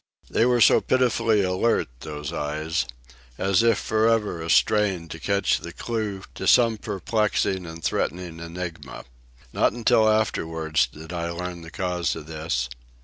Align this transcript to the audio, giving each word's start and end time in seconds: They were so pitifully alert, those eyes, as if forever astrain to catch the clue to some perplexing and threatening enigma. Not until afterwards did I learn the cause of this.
They 0.31 0.47
were 0.47 0.61
so 0.61 0.81
pitifully 0.81 1.43
alert, 1.43 1.87
those 1.99 2.33
eyes, 2.33 2.87
as 3.37 3.61
if 3.61 3.77
forever 3.77 4.41
astrain 4.41 5.07
to 5.09 5.19
catch 5.19 5.59
the 5.59 5.71
clue 5.71 6.23
to 6.33 6.47
some 6.47 6.77
perplexing 6.79 7.67
and 7.67 7.83
threatening 7.83 8.39
enigma. 8.39 9.03
Not 9.53 9.73
until 9.73 10.09
afterwards 10.09 10.87
did 10.87 11.13
I 11.13 11.29
learn 11.29 11.61
the 11.61 11.69
cause 11.69 12.15
of 12.15 12.25
this. 12.25 12.67